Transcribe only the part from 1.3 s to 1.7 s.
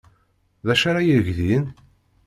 din?